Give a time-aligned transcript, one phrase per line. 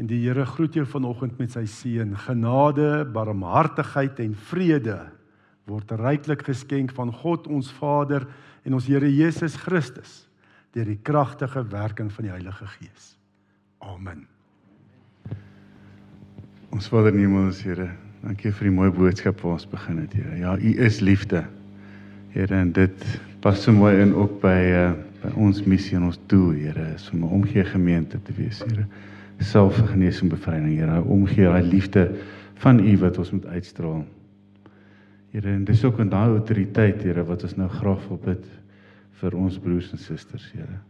[0.00, 2.14] En die Here groet jou vanoggend met sy seën.
[2.24, 4.96] Genade, barmhartigheid en vrede
[5.68, 8.24] word ryklik geskenk van God ons Vader
[8.64, 10.22] en ons Here Jesus Christus
[10.72, 13.12] deur die kragtige werking van die Heilige Gees.
[13.82, 14.24] Amen.
[16.70, 17.90] Ons Vader in die hemel, Here,
[18.22, 20.40] dankie vir die mooi boodskap wat ons begin het, Here.
[20.40, 21.44] Ja, U is liefde.
[22.32, 23.06] Here, en dit
[23.44, 24.90] pas so mooi in ook by uh,
[25.20, 28.88] by ons missie en ons doel, Here, is om 'n omgee gemeente te wees, Here
[29.40, 31.00] selfgenesing bevryding, Here.
[31.02, 32.06] Omgee daai liefde
[32.60, 34.04] van U wat ons moet uitstraal.
[35.30, 38.46] Here, en dis ook in daai autoriteit, Here, wat ons nou graag wil bid
[39.20, 40.80] vir ons broers en susters, Here.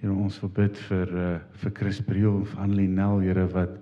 [0.00, 3.78] Here, ons wil bid vir uh, vir Chris Briel en vir Annelie Nel, Here, wat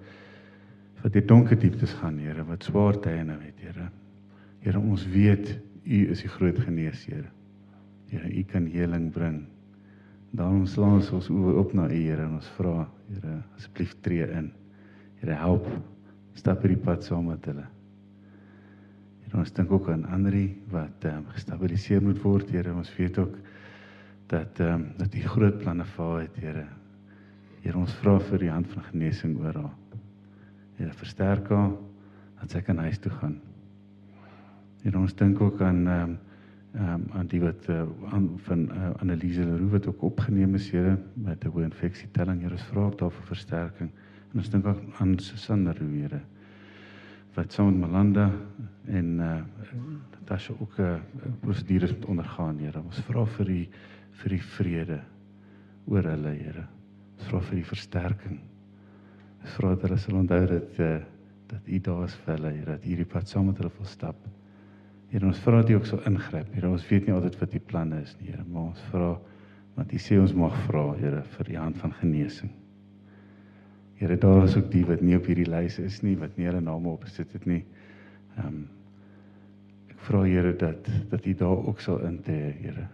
[1.00, 3.88] wat die donker dieptes gaan, Here, wat swaar tye nou het, Here.
[4.60, 5.54] Here, ons weet
[5.88, 7.24] U is die groot geneesheer.
[8.10, 9.46] Here, U kan heling bring.
[10.30, 14.26] Daarom slaan ons ons oë op na U, Here, en ons vra, Here, asseblief tree
[14.30, 14.52] in.
[15.18, 15.66] Here, help
[16.38, 17.66] stap hierdie pad saam met hulle.
[19.24, 22.74] Here, ons dink ook aan Andri wat ehm um, gestabiliseer moet word, Here.
[22.74, 23.34] Ons weet ook
[24.30, 26.66] dat ehm um, dat U groot planne vir haar het, Here.
[27.64, 29.76] Here, ons vra vir die hand van genesing oor haar.
[30.78, 31.74] Here, versterk haar
[32.40, 33.40] dat sy kan huis toe gaan.
[34.84, 36.18] Here, ons dink ook aan ehm um,
[36.74, 37.82] um, aan die wat uh,
[38.12, 42.40] aan van uh, Annelise Leroux wat ook opgeneem is Here met 'n hoë infeksie telling
[42.40, 43.90] Here ons vra ook daarvoor versterking.
[44.32, 46.20] En ons dink ook aan Susanna Here
[47.34, 48.30] wat saam met Melanda
[48.86, 49.42] en uh,
[50.12, 50.96] Natasha ook 'n uh,
[51.40, 52.82] prosedures moet ondergaan Here.
[52.82, 53.68] Ons vra vir die
[54.10, 55.00] vir die vrede
[55.86, 56.66] oor hulle Here.
[57.18, 58.40] Ons vra vir die versterking.
[59.42, 60.98] Ons vra dat hulle sal onthou dat uh,
[61.46, 64.39] dat U daar is vir hulle Here dat hierdie pad saam met hulle wil stap
[65.10, 66.52] Here ons vra dat U ook sal ingryp.
[66.54, 69.14] Here ons weet nie altyd wat U planne is nie, Here, maar ons vra
[69.76, 72.50] want U sê ons mag vra, Here, vir die hand van genesing.
[74.00, 76.60] Here, daar is ook die wat nie op hierdie lys is nie, wat nie hulle
[76.64, 77.62] name op gesit het nie.
[78.36, 78.60] Ehm um,
[79.90, 82.86] ek vra Here dat dat U daar ook sal intree, Here.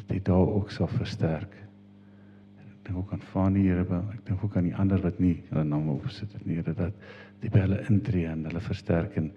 [0.00, 1.56] Dat U daar ook sal versterk.
[2.60, 5.64] Ek dink ook aan Fanie, Here, ek dink ook aan die ander wat nie hulle
[5.64, 6.94] name op gesit het nie, Here, dat
[7.40, 9.32] die by hulle intree en hulle versterk en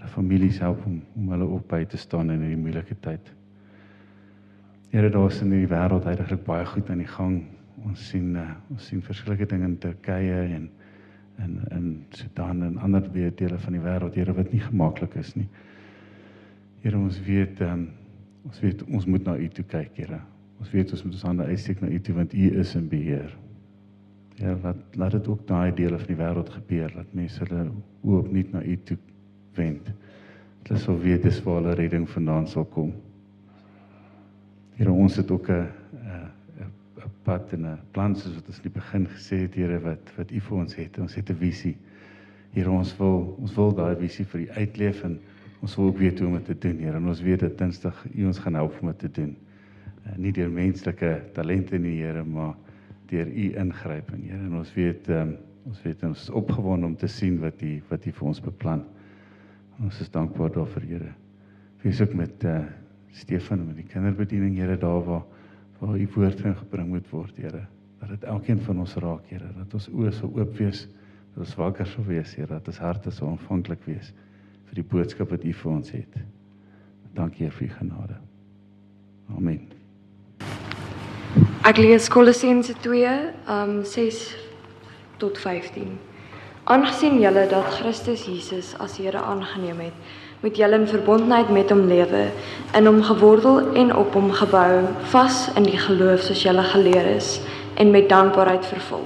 [0.00, 3.32] hulle families help om om hulle op by te staan in hierdie moeilike tyd.
[4.90, 7.42] Here, daar is in die wêreld eintlik baie goed aan die gang.
[7.84, 10.70] Ons sien uh, ons sien verskillende dinge in Turkye en
[11.40, 15.48] in in Sudan en ander dele van die wêreld, Here, wat nie gemaklik is nie.
[16.82, 17.88] Here, ons weet um,
[18.44, 20.20] ons weet ons moet na U toe kyk, Here.
[20.60, 23.36] Ons weet ons moet ons hande uitsteek na U toe want U is in beheer.
[24.40, 27.70] Ja, laat laat dit ook daai dele van die wêreld gebeur dat mense hulle
[28.02, 28.96] oop net na U toe
[29.54, 29.90] wend.
[30.66, 32.92] Hulle sal weet dis waar hulle redding vandaan sal kom.
[34.78, 35.66] Here ons het ook 'n
[36.60, 40.12] 'n pad en 'n plan soos wat ons in die begin gesê het Here wat
[40.16, 40.98] wat U vir ons het.
[40.98, 41.76] Ons het 'n visie.
[42.52, 45.20] Here ons wil ons wil daai visie vir U uitleef en
[45.60, 46.96] ons wil ook weet hoe om dit te doen Here.
[46.96, 49.36] En ons weet dat Dinsdag U ons gaan help om dit te doen.
[50.06, 52.54] Uh, nie deur menslike talente nie Here, maar
[53.06, 54.44] deur U ingryp en Here.
[54.46, 55.36] En ons weet um,
[55.66, 58.84] ons weet ons is opgewonde om te sien wat U wat U vir ons beplan.
[59.80, 61.12] Ons is dankbaar daarvoor, Here.
[61.82, 62.60] Wees ook met uh
[63.10, 65.22] Stefan met die kinderbediening, Here, daar waar
[65.80, 67.66] waar u woord in gebring moet word, Here.
[67.98, 70.84] Dat dit elkeen van ons raak, Here, dat ons oë sou oop wees,
[71.34, 74.12] dat ons wakker sou wees, Here, dat ons harte sou ontvanklik wees
[74.70, 76.20] vir die boodskap wat u vir ons het.
[77.16, 78.20] Dankie vir u genade.
[79.36, 79.64] Amen.
[81.66, 83.16] Ek lees Kolossense 2,
[83.50, 84.22] um 6
[85.18, 86.09] tot 15.
[86.70, 89.94] Aangesien julle dat Christus Jesus as Here aangeneem het,
[90.40, 92.28] moet julle in verbondenheid met hom lewe,
[92.78, 97.30] in hom gewortel en op hom gebou, vas in die geloof soos julle geleer is
[97.74, 99.02] en met dankbaarheid vervul.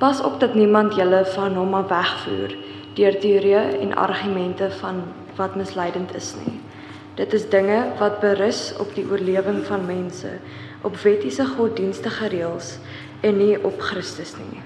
[0.00, 2.54] Pas op dat niemand julle van hom af wegvoer
[2.96, 5.02] deur teorieë en argumente van
[5.36, 6.54] wat misleidend is nie.
[7.20, 10.32] Dit is dinge wat berus op die oorlewing van mense,
[10.80, 12.78] op wettiese goddienstige reëls
[13.20, 14.64] en nie op Christus nie.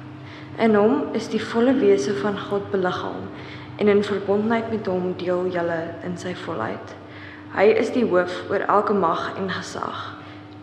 [0.58, 3.28] In hom is die volle wese van God beliggaam
[3.78, 6.94] en in verbondenheid met hom deel julle in sy volheid.
[7.54, 10.00] Hy is die hoof oor elke mag en gesag.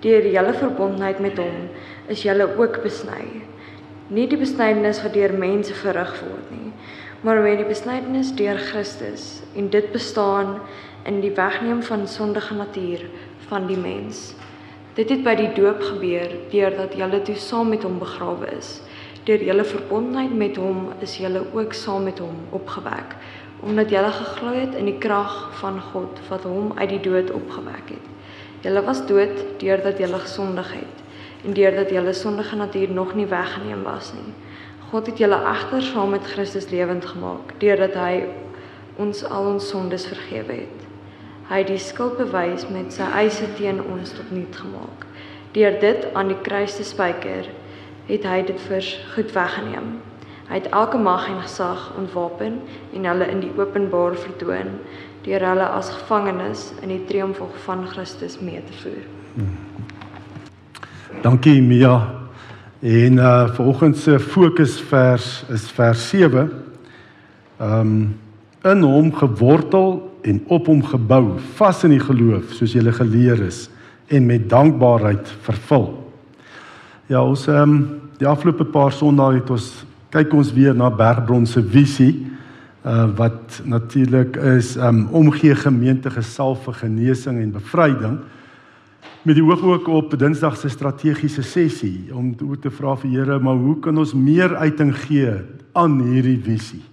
[0.04, 1.70] Deur julle verbondenheid met hom
[2.12, 3.24] is julle ook besny.
[4.12, 6.72] Nie die besnydenis wat deur mense verrig word nie,
[7.24, 10.60] maar met die besnydenis deur Christus en dit bestaan
[11.08, 13.08] in die wegneem van sondige natuur
[13.48, 14.36] van die mens.
[15.00, 18.78] Dit het by die doop gebeur deurdat julle toe saam met hom begrawe is
[19.28, 23.16] deur julle verbondenheid met hom is julle ook saam met hom opgewek
[23.60, 27.90] omdat julle geglo het in die krag van God wat hom uit die dood opgewek
[27.90, 28.06] het.
[28.62, 31.02] Julle was dood deurdat julle gesondig het
[31.46, 34.34] en deurdat julle sondige natuur nog nie weggeneem was nie.
[34.92, 38.28] God het julle egter saam met Christus lewend gemaak deurdat hy
[39.02, 40.86] ons al ons sondes vergewe het.
[41.50, 45.06] Hy het die skuld bewys met sy eise teen ons tot niet gemaak.
[45.56, 47.48] Deur dit aan die kruis te spyker,
[48.08, 49.98] het hy dit vir goed weggeneem.
[50.48, 52.62] Hy het elke mag en gesag ontwapen
[52.96, 54.78] en hulle in die openbaar vertoon
[55.26, 59.04] deur hulle as gevangenes in die triomf van Christus mee te voer.
[61.22, 61.98] Dankie Mia.
[62.80, 66.40] En uh vanoggend se fokusvers is vers 7.
[66.40, 66.56] Um
[67.58, 73.40] ehm, in hom gewortel en op hom gebou, vas in die geloof soos jy geleer
[73.46, 73.70] is
[74.08, 76.07] en met dankbaarheid vervul.
[77.08, 77.84] Ja, ons ehm um,
[78.20, 79.68] die afgelope paar Sondae het ons
[80.12, 82.26] kyk ons weer na Bergbron se visie
[82.84, 88.18] uh wat natuurlik is ehm um, omgee gemeente gesalf vir genesing en bevryding
[89.24, 93.56] met die oog ook op Dinsdag se strategiese sessie om te vra vir Here, maar
[93.56, 95.32] hoe kan ons meer uiting gee
[95.80, 96.84] aan hierdie visie?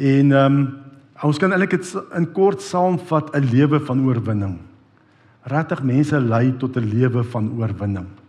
[0.00, 0.68] En ehm um,
[1.22, 4.58] ons kan eintlik dit in kort saamvat 'n lewe van oorwinning.
[5.44, 8.23] Regtig mense lei tot 'n lewe van oorwinning.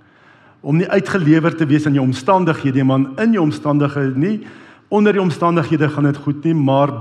[0.66, 4.40] Om nie uitgelewer te wees aan jou omstandighede, maar in jou omstandighede nie
[4.94, 6.92] onder die omstandighede gaan dit goed nie, maar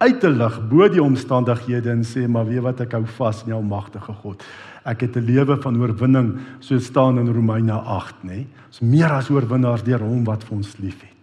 [0.00, 3.52] uit te lig bo die omstandighede en sê maar weet wat ek hou vas in
[3.52, 4.42] jou magtige God.
[4.84, 8.46] Ek het 'n lewe van oorwinning soos staan in Romeine 8, nê?
[8.68, 11.20] Ons meer as oorwinnaars deur hom wat vir ons liefhet.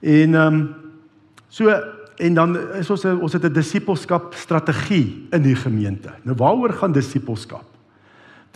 [0.00, 0.74] En ehm um,
[1.48, 1.72] So
[2.18, 6.10] en dan is ons ons het 'n disippelskap strategie in die gemeente.
[6.22, 7.64] Nou waaroor gaan disippelskap?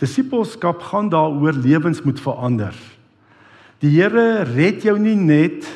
[0.01, 2.73] Disippelskap gaan daaroor lewens moet verander.
[3.83, 5.67] Die Here red jou nie net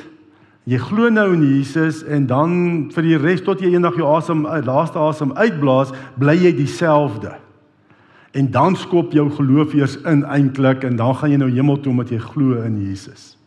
[0.67, 2.51] jy glo nou in Jesus en dan
[2.91, 7.37] vir die res tot jy eendag jou asem eh, laaste asem uitblaas, bly jy dieselfde.
[8.35, 11.93] En dan skop jou geloof eers in eintlik en dan gaan jy nou hemel toe
[11.93, 13.37] omdat jy glo in Jesus.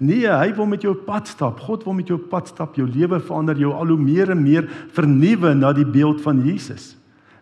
[0.00, 1.60] Nee, hy wil met jou pad stap.
[1.60, 4.68] God wil met jou pad stap, jou lewe verander, jou al hoe meer en meer
[4.96, 6.94] vernuwe na die beeld van Jesus.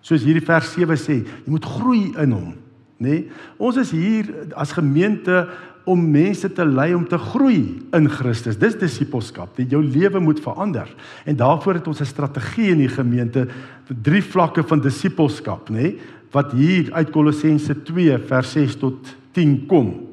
[0.03, 2.53] Soos hierdie vers 7 sê, jy moet groei in hom,
[2.99, 3.09] nê?
[3.09, 3.25] Nee?
[3.59, 5.47] Ons is hier as gemeente
[5.89, 7.63] om mense te lei om te groei
[7.97, 8.59] in Christus.
[8.61, 9.55] Dis disippelskap.
[9.57, 10.91] Dat jou lewe moet verander.
[11.25, 13.49] En daarvoor het ons 'n strategie in die gemeente
[13.87, 15.73] vir drie vlakke van disippelskap, nê?
[15.73, 15.99] Nee?
[16.31, 20.09] Wat hier uit Kolossense 2 vers 6 tot 10 kom.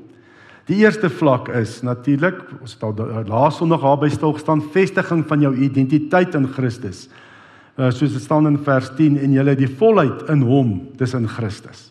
[0.66, 5.42] Die eerste vlak is natuurlik, ons het al laas Sondag daarby stil gestaan, vestiging van
[5.42, 7.10] jou identiteit in Christus.
[7.76, 11.28] Uh, soos dit staan in vers 10 en het die volheid in hom, dis in
[11.28, 11.90] Christus.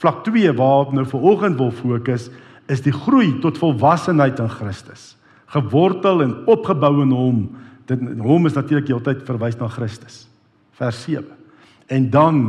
[0.00, 2.30] Vlak 2 waarop nou vanoggend wil fokus,
[2.72, 5.14] is die groei tot volwassenheid in Christus.
[5.52, 7.44] Gewortel en opgebou in hom.
[7.90, 10.24] Dit hom is natuurlik heeltyd verwys na Christus.
[10.78, 11.26] Vers 7.
[11.90, 12.42] En dan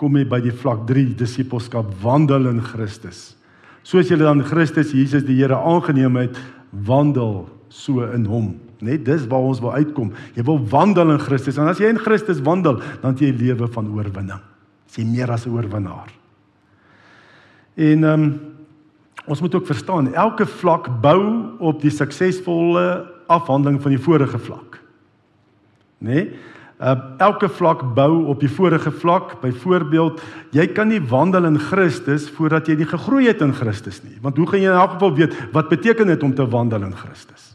[0.00, 3.34] kom jy by die vlak 3 disippelskap wandel in Christus
[3.84, 6.38] soos julle dan Christus Jesus die Here aangeneem het,
[6.72, 8.54] wandel so in hom.
[8.84, 10.12] Net dis waar ons wil uitkom.
[10.36, 13.68] Jy wil wandel in Christus en as jy in Christus wandel, dan het jy lewe
[13.72, 14.42] van oorwinning.
[14.94, 16.12] Jy meer as 'n oorwinnaar.
[17.74, 18.40] En ehm um,
[19.26, 24.80] ons moet ook verstaan, elke vlak bou op die suksesvolle afhandeling van die vorige vlak.
[25.98, 26.12] Né?
[26.12, 26.36] Nee?
[26.82, 29.40] Uh, elke vlak bou op die vorige vlak.
[29.40, 30.20] Byvoorbeeld,
[30.50, 34.18] jy kan nie wandel in Christus voordat jy nie gegroei het in Christus nie.
[34.20, 36.96] Want hoe gaan jy in elk geval weet wat beteken dit om te wandel in
[36.98, 37.53] Christus?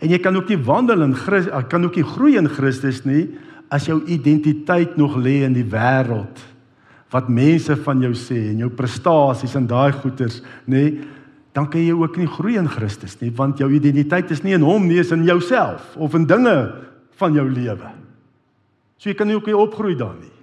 [0.00, 3.02] En jy kan ook nie wandel in Christus, uh, kan ook nie groei in Christus
[3.04, 3.26] nie
[3.70, 6.40] as jou identiteit nog lê in die wêreld.
[7.12, 10.40] Wat mense van jou sê en jou prestasies en daai goeters,
[10.70, 11.04] nê?
[11.54, 14.64] Dan kan jy ook nie groei in Christus nie, want jou identiteit is nie in
[14.66, 16.56] hom nie, is in jouself of in dinge
[17.18, 17.90] van jou lewe.
[18.98, 20.39] So jy kan nie ook nie opgroei daar nie.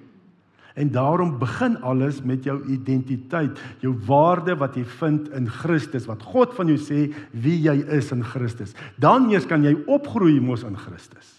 [0.78, 6.22] En daarom begin alles met jou identiteit, jou waarde wat jy vind in Christus, wat
[6.22, 8.76] God van jou sê wie jy is in Christus.
[9.02, 11.32] Dan eers kan jy opgroei mos in Christus.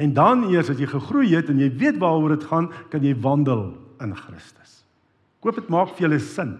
[0.00, 3.12] En dan eers as jy gegroei het en jy weet waaroor dit gaan, kan jy
[3.20, 3.66] wandel
[4.00, 4.78] in Christus.
[5.40, 6.56] Ek hoop dit maak vir julle sin.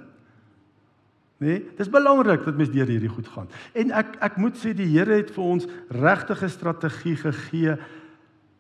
[1.41, 3.49] Nee, dis belangrik dat mens deur hierdie goed gaan.
[3.73, 5.65] En ek ek moet sê die Here het vir ons
[5.97, 7.79] regtige strategie gegee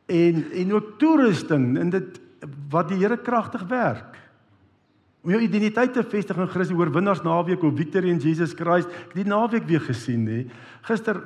[0.08, 2.20] en en ook toerusting in dit
[2.70, 4.18] wat die Here kragtig werk.
[5.20, 8.88] Om jou identiteit te vestig in Christus oorwinnaars naweek op Victory in Jesus Christ.
[8.88, 10.38] Ek het die naweek weer gesien nê.
[10.88, 11.20] Gister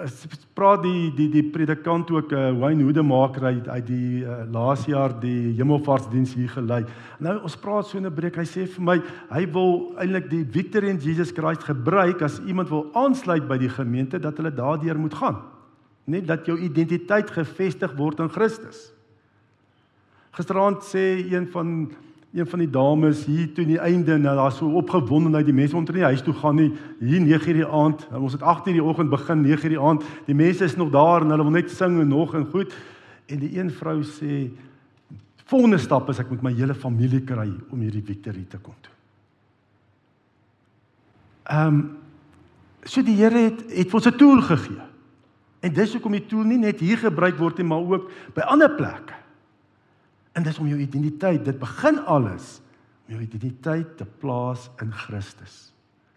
[0.00, 0.08] eh,
[0.56, 5.12] praat die die die predikant ook uh, Wayne Hoedemaker uit uit die uh, laas jaar
[5.20, 6.80] die Hemelvaartsdiens hier gelei.
[7.20, 8.40] Nou ons praat so 'n breek.
[8.40, 8.96] Hy sê vir my
[9.30, 13.68] hy wil eintlik die Victory in Jesus Christ gebruik as iemand wil aansluit by die
[13.68, 15.42] gemeente dat hulle daardeur moet gaan
[16.04, 18.93] net dat jou identiteit gefestig word in Christus.
[20.34, 21.92] Gisteraand sê een van
[22.34, 25.94] een van die dames hier toe die einde nou daar so opgewondenheid die mense onder
[25.94, 26.72] in die huis toe gaan nie.
[26.98, 30.02] Hier 9:00 die aand ons het 8:00 die oggend begin 9:00 die aand.
[30.26, 32.74] Die mense is nog daar en hulle wil net sing en nog en goed.
[33.26, 34.50] En die een vrou sê
[35.44, 38.92] volgende stap is ek moet my hele familie kry om hierdie victory te kom toe.
[41.44, 41.96] Ehm um,
[42.82, 44.82] so die Here het het ons 'n tool gegee.
[45.60, 48.70] En dis hoekom die tool nie net hier gebruik word nie maar ook by ander
[48.70, 49.23] plekke
[50.34, 52.58] En dis om jou identiteit, dit begin alles
[53.06, 55.70] om jou identiteit te plaas in Christus.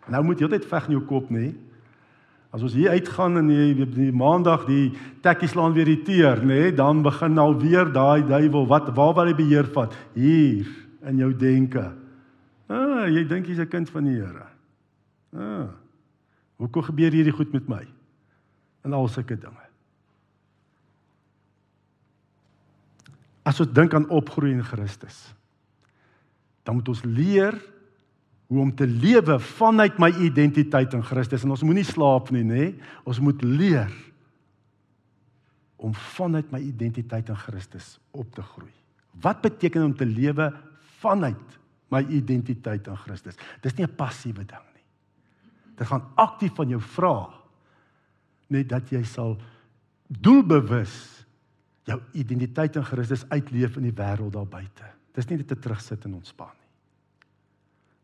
[0.08, 1.52] Nou moet jy altyd veg in jou kop, nê?
[2.56, 4.94] As ons hier uitgaan en jy die, die maandag die
[5.26, 9.36] tekkies laan weer irriteer, nê, dan begin nou weer daai duiwel wat waar wil hy
[9.38, 9.94] beheer vat?
[10.16, 10.70] Hier
[11.08, 11.90] in jou denke.
[12.72, 14.48] Ah, jy dink jy's 'n kind van die Here.
[15.36, 15.68] Ah.
[16.58, 17.84] Hoekom gebeur hierdie goed met my?
[18.84, 19.67] En al sulke dinge.
[23.48, 25.16] As ons dink aan opgroei in Christus,
[26.68, 27.56] dan moet ons leer
[28.48, 32.68] hoe om te lewe vanuit my identiteit in Christus en ons moenie slaap nie, nê?
[33.08, 33.92] Ons moet leer
[35.78, 38.72] om vanuit my identiteit in Christus op te groei.
[39.24, 40.50] Wat beteken om te lewe
[41.02, 41.58] vanuit
[41.94, 43.38] my identiteit in Christus?
[43.62, 44.88] Dis nie 'n passiewe ding nie.
[45.78, 47.30] Dit gaan aktief van jou vra
[48.48, 49.38] net dat jy sal
[50.08, 51.17] doelbewus
[51.88, 54.92] jou identiteit in Christus uitleef in die wêreld daar buite.
[55.16, 56.68] Dis nie net 'n terugsit en ontspan nie.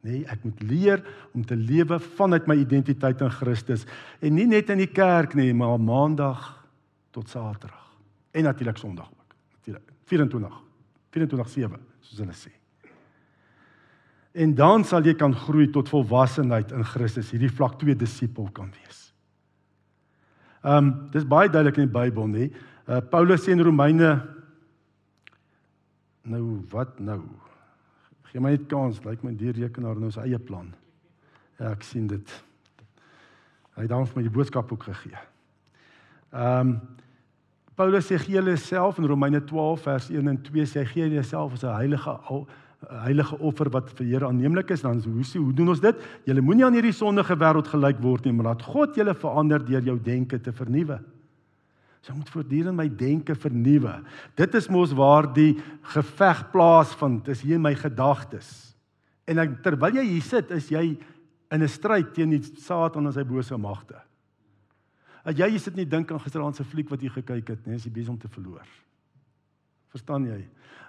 [0.04, 3.86] Nee, ek moet leer om te lewe vanuit my identiteit in Christus
[4.22, 6.68] en nie net in die kerk nie, maar maandag
[7.12, 7.96] tot Saterdag
[8.34, 9.36] en natuurlik Sondag ook.
[9.60, 10.62] Natuurlik 24
[11.10, 12.52] 24/7 soos hulle sê.
[14.34, 18.72] En dan sal jy kan groei tot volwassenheid in Christus, hierdie vlak 2 disipel kan
[18.82, 19.14] wees.
[20.64, 22.52] Ehm um, dis baie duidelik in die Bybel, nê?
[22.84, 24.10] Uh, Paulus sê in Romeine
[26.28, 27.22] nou wat nou?
[28.28, 30.74] Gee my net kans, lyk my die rekenaar nou sy eie plan.
[31.62, 32.34] Ja, ek sien dit.
[33.78, 35.24] Hy dan vir my die boodskap ook gegee.
[36.34, 36.76] Ehm um,
[37.74, 41.24] Paulus sê gee julle self in Romeine 12 vers 1 en 2 sê gee julle
[41.26, 42.44] self as 'n heilige al,
[43.08, 45.96] heilige offer wat vir Here aanneemlik is dan hoe sê hoe doen ons dit?
[46.26, 49.82] Julle moenie aan hierdie sondige wêreld gelyk word nie, maar laat God julle verander deur
[49.82, 51.00] jou denke te vernuwe.
[52.04, 53.96] So ek moet voortdurend my denke vernuwe.
[54.36, 55.56] Dit is mos waar die
[55.96, 58.50] geveg plaasvind, is hier in my gedagtes.
[59.24, 60.98] En ek, terwyl jy hier sit, is jy
[61.54, 64.02] in 'n stryd teen die Satan en sy bose magte.
[65.24, 67.86] As jy sit nie dink aan gisteraand se fliek wat jy gekyk het nie, is
[67.86, 68.68] jy besig om te verloor.
[69.94, 70.42] Verstaan jy?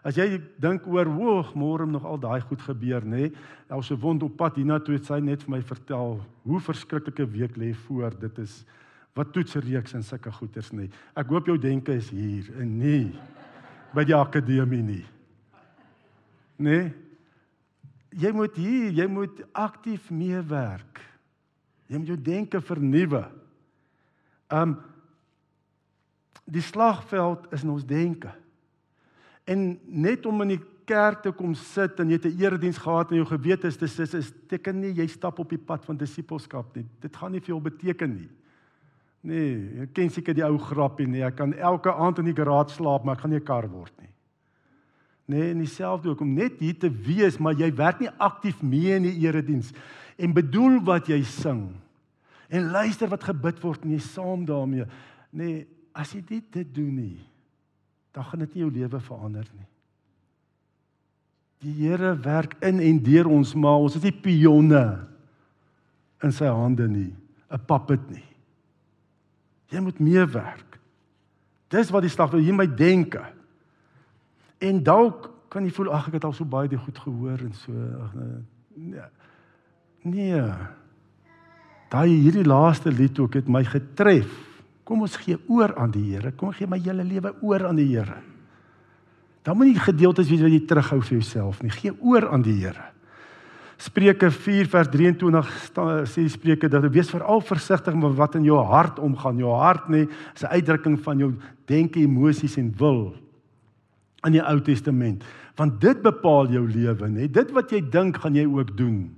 [0.05, 3.31] As jy dink oor hoe môre nog al daai goed gebeur, nê?
[3.71, 7.57] Ons se wond op pad hiernatoe het sy net vir my vertel hoe verskriklike week
[7.57, 8.11] lê voor.
[8.11, 8.65] Dit is
[9.15, 10.89] wat toetsreeks en sulke goeters nie.
[11.15, 13.15] Ek hoop jou denke is hier en nie
[13.95, 15.05] by die akademie nie.
[16.59, 16.91] Nee.
[18.15, 21.01] Jy moet hier, jy moet aktief meewerk.
[21.91, 23.25] Jy moet jou denke vernuwe.
[24.51, 24.79] Um
[26.45, 28.29] die slagveld is in ons denke.
[29.49, 33.11] En net om in die kerk te kom sit en jy het 'n erediens gehad
[33.11, 35.97] en jou gewete is dis is, is teken nie jy stap op die pad van
[35.97, 36.85] disippelskap nie.
[37.01, 38.29] Dit gaan nie vir jou beteken nie.
[39.25, 41.23] Nee, jy ken seker die ou grappie nie.
[41.25, 43.93] Ek kan elke aand in die garage slaap, maar ek gaan nie 'n kar word
[44.01, 44.13] nie.
[45.27, 48.93] Nee, en dieselfde ook om net hier te wees, maar jy werk nie aktief mee
[48.95, 49.73] in die erediens
[50.19, 51.73] en bedoel wat jy sing
[52.49, 54.85] en luister wat gebid word en jy saam daarmee.
[55.33, 57.21] Nee, as jy dit dit doen nie,
[58.13, 59.67] dan gaan dit nie jou lewe verander nie.
[61.65, 64.85] Die Here werk in en deur ons, maar ons is nie pionne
[66.23, 67.15] in sy hande nie,
[67.51, 68.34] 'n puppet nie.
[69.75, 70.79] Jy moet meewerk.
[71.75, 73.25] Dis wat die slag wil hier my denke.
[74.63, 77.53] En dalk kan jy voel ag ek het al so baie die goed gehoor en
[77.59, 79.05] so ag nee.
[80.05, 80.43] Nee.
[81.93, 84.31] Daai hierdie laaste lied ook het my getref.
[84.85, 86.35] Kom ons gee oor aan die Here.
[86.37, 88.19] Kom gee my hele lewe oor aan die Here.
[89.45, 91.73] Dan moet nie gedeeltes wees wat jy terughou vir jouself nie.
[91.73, 92.91] Gee oor aan die Here.
[93.77, 95.51] Spreuke 4 vers 23
[96.07, 99.39] sê Spreuke dat wees veral versigtig met wat in jou hart omgaan.
[99.39, 101.35] Jou hart nê is 'n uitdrukking van jou
[101.67, 103.15] denke, emosies en wil
[104.27, 105.25] in die Ou Testament.
[105.57, 107.31] Want dit bepaal jou lewe nê.
[107.31, 109.15] Dit wat jy dink, gaan jy ook doen.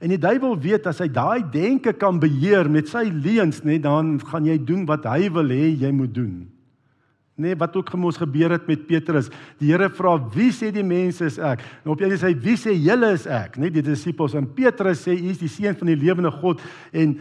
[0.00, 4.18] En die duiwel weet as hy daai denke kan beheer met sy leuns nê, dan
[4.20, 6.50] gaan jy doen wat hy wil hê jy moet doen.
[7.42, 9.28] Nee, wat ook gemos gebeur het met Petrus.
[9.58, 12.56] Die Here vra, "Wie sê die mense is ek?" En op een sê hy, "Wie
[12.56, 15.86] sê julle is ek?" Nee, die disippels en Petrus sê, "U is die seun van
[15.86, 16.60] die lewende God."
[16.92, 17.18] En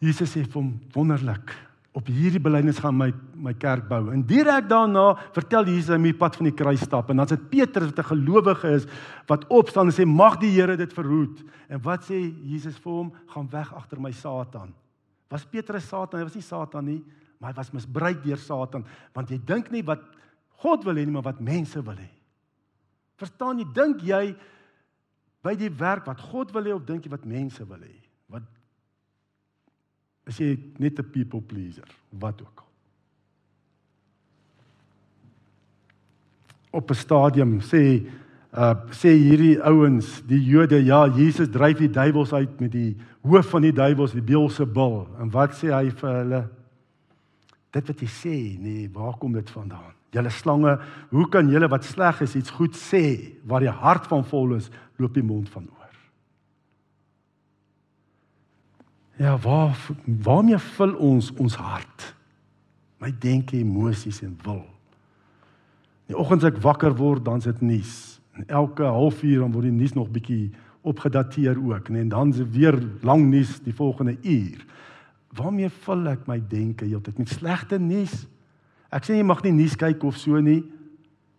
[0.00, 1.64] Jesus sê vir hom, "Wonderlik.
[1.94, 4.08] op hierdie belydenis gaan my my kerk bou.
[4.10, 7.44] En direk daarna vertel Jesus hy met pad van die kruis stap en dan sit
[7.50, 8.86] Petrus wat 'n gelowige is
[9.28, 11.44] wat opstaan en sê mag die Here dit verhoed.
[11.68, 13.12] En wat sê Jesus vir hom?
[13.26, 14.74] Gaan weg agter my Satan.
[15.30, 16.20] Was Petrus Satan?
[16.20, 17.04] Hy was nie Satan nie,
[17.44, 20.00] maar hy was misbruik deur Satan want jy dink nie wat
[20.64, 22.08] God wil hê nie, maar wat mense wil hê.
[23.20, 23.66] Verstaan jy?
[23.76, 24.30] Dink jy
[25.44, 27.92] by die werk wat God wil hê of dink jy wat mense wil hê?
[28.32, 28.48] Wat
[30.24, 32.70] As jy net 'n people pleaser, wat ook al.
[36.80, 38.08] Op 'n stadium sê
[38.56, 43.50] uh sê hierdie ouens, die Jode, ja, Jesus dryf die duiwels uit met die hoof
[43.50, 45.08] van die duiwels, die Beelzebul.
[45.20, 46.63] En wat sê hy vir hulle?
[47.74, 49.92] Dit wat jy sê, nee, waar kom dit vandaan?
[50.14, 50.76] Julle slange,
[51.10, 54.68] hoe kan julle wat sleg is iets goed sê waar die hart van vol is,
[55.02, 55.96] loop die mond van oor?
[59.18, 62.14] Ja, waar waarmee vul ons ons hart?
[63.02, 64.62] My denke, emosies en wil.
[66.10, 68.20] Die oggend as ek wakker word, dan sit nuus.
[68.38, 70.52] En elke halfuur dan word die nuus nog bietjie
[70.84, 74.64] opgedateer ook, nee, en dan is weer lang nuus die volgende uur.
[75.34, 78.26] Waarmee vul ek my denke heeltyd met slegte nuus?
[78.94, 80.62] Ek sê jy mag nie nuus kyk of so nie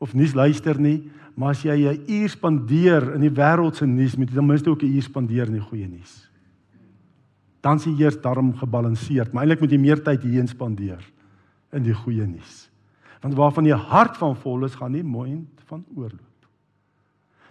[0.04, 4.18] of nuus luister nie, maar as jy 'n uur spandeer in die wêreld se nuus,
[4.18, 6.26] moet jy ten minste ook 'n uur spandeer in die goeie nuus
[7.66, 11.02] dan sien jy eers daarom gebalanseerd, maar eintlik moet jy meer tyd hierin spandeer
[11.74, 12.68] in die goeie nuus.
[13.24, 16.22] Want waarvan jy hart van vol is, gaan nie mond van oorloop.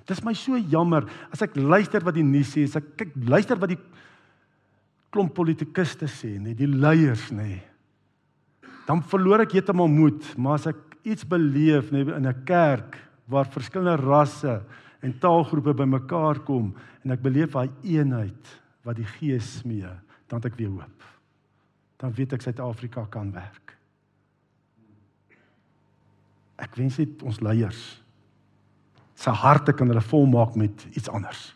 [0.06, 3.58] Dis my so jammer as ek luister wat die nuus sê, as ek kyk luister
[3.58, 3.80] wat die
[5.14, 7.60] klomp politikuste sê, nê, die leiers nê.
[8.84, 13.46] Dan verloor ek heeltemal moed, maar as ek iets beleef nê in 'n kerk waar
[13.46, 14.62] verskillende rasse
[15.02, 19.88] en taalgroepe bymekaar kom en ek beleef daai eenheid wat die Gees smee,
[20.28, 21.02] dan het ek weer hoop.
[21.98, 23.76] Dan weet ek Suid-Afrika kan werk.
[26.58, 28.00] Ek wens net ons leiers
[29.14, 31.54] se harte kan hulle volmaak met iets anders.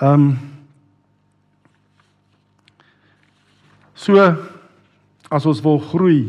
[0.00, 0.30] Ehm um,
[4.00, 4.16] So
[5.30, 6.22] as ons wil groei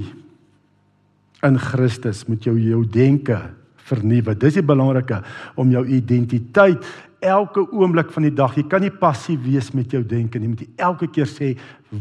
[1.46, 3.38] in Christus, moet jou jou denke
[3.88, 4.36] vernuwe.
[4.36, 5.22] Dis die belangrike
[5.60, 6.84] om jou identiteit
[7.24, 8.58] elke oomblik van die dag.
[8.58, 10.50] Jy kan nie passief wees met jou denke nie.
[10.50, 11.54] Jy moet elke keer sê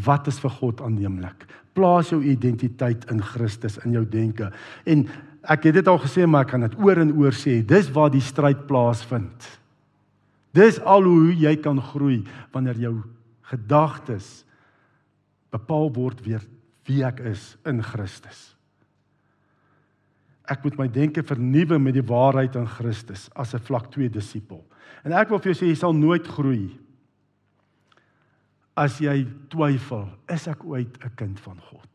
[0.07, 1.47] wat is vir God aanneemlik.
[1.77, 4.51] Plaas jou identiteit in Christus in jou denke.
[4.91, 5.07] En
[5.55, 7.61] ek het dit al gesê maar ek kan dit oor en oor sê.
[7.63, 9.47] Dis waar die stryd plaasvind.
[10.57, 12.95] Dis al hoe jy kan groei wanneer jou
[13.51, 14.45] gedagtes
[15.51, 16.43] bepaal word weer
[16.89, 18.55] wie ek is in Christus.
[20.51, 24.65] Ek moet my denke vernuwe met die waarheid in Christus as 'n vlak 2 disipel.
[25.05, 26.79] En ek wil vir jou sê jy sal nooit groei
[28.77, 31.89] as jy twyfel, is ek ooit 'n kind van God?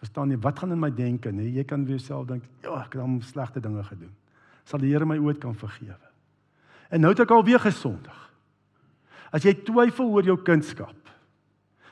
[0.00, 1.54] Verstaan jy wat gaan in my denke, nê?
[1.54, 4.12] Jy kan vir jouself dink, ja, ek het al slegte dinge gedoen.
[4.64, 6.05] Sal die Here my ooit kan vergewe?
[6.90, 8.22] En nou het ek alweer gesondig.
[9.32, 11.06] As jy twyfel oor jou kindskap,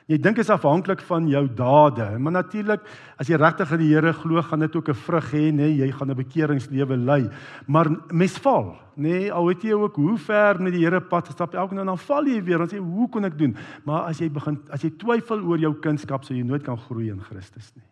[0.04, 2.82] Jy dink is afhanklik van jou dade, maar natuurlik
[3.16, 5.68] as jy regtig in die Here glo, gaan dit ook 'n vrug hê, nê?
[5.80, 7.30] Jy gaan 'n bekeringslewe lei.
[7.66, 9.32] Maar mens val, nê?
[9.32, 12.26] Al weet jy ook hoe ver met die Here pad stap, elke nou dan val
[12.26, 15.40] jy weer en sê, "Hoe kon ek doen?" Maar as jy begin as jy twyfel
[15.40, 17.84] oor jou kunskap, sou jy nooit kan groei in Christus nie.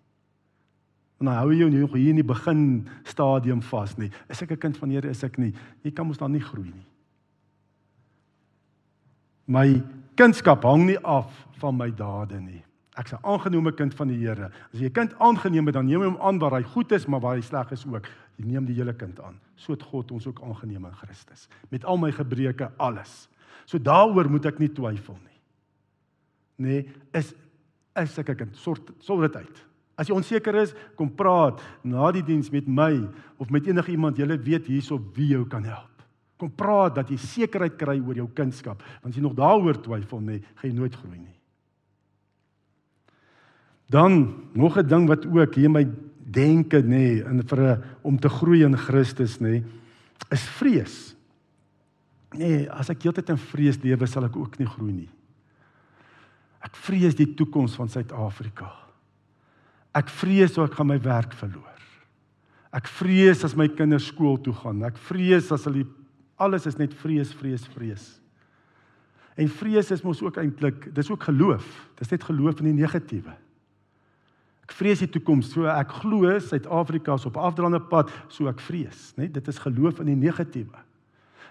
[1.20, 4.10] En dan hou jy jou hier in die begin stadium vas, nê?
[4.28, 5.54] Is ek 'n kind van die Here, is ek nie?
[5.82, 6.91] Jy kan mos dan nie groei nie.
[9.52, 9.82] My
[10.16, 11.28] kindskap hang nie af
[11.60, 12.62] van my dade nie.
[12.96, 14.50] Ek's 'n aangenome kind van die Here.
[14.72, 17.06] As jy 'n kind aangeneem het, dan neem jy hom aan waar hy goed is,
[17.06, 18.06] maar waar hy sleg is ook.
[18.36, 19.40] Jy neem die hele kind aan.
[19.56, 23.28] So het God ons ook aangeneem in Christus met al my gebreke, alles.
[23.66, 25.40] So daaroor moet ek nie twyfel nie.
[26.56, 27.34] Nee, is
[27.96, 29.66] is ek 'n kind, sort sort dit uit.
[29.96, 34.16] As jy onseker is, kom praat na die diens met my of met enige iemand
[34.16, 35.91] jy weet hierso wie jou kan help
[36.42, 38.82] kom praat dat jy sekerheid kry oor jou kunskap.
[39.02, 41.38] Want as jy nog daaroor twyfel nê, gaan jy nooit groei nie.
[43.92, 45.86] Dan nog 'n ding wat ook hier my
[46.18, 49.62] denke nê, in vir 'n om te groei in Christus nê,
[50.30, 51.14] is vrees.
[52.34, 55.10] Nee, as ek heeltyd in vrees lewe, sal ek ook nie groei nie.
[56.62, 58.72] Ek vrees die toekoms van Suid-Afrika.
[59.94, 61.80] Ek vrees hoe ek gaan my werk verloor.
[62.72, 64.82] Ek vrees as my kinders skool toe gaan.
[64.82, 65.84] Ek vrees as hulle
[66.36, 68.06] Alles is net vrees, vrees, vrees.
[69.36, 71.64] En vrees is mos ook eintlik, dis ook geloof.
[71.98, 73.34] Dis net geloof in die negatiewe.
[74.62, 79.10] Ek vrees die toekoms, so ek glo Suid-Afrika is op afdraande pad, so ek vrees,
[79.18, 79.26] né?
[79.32, 80.84] Dit is geloof in die negatiewe.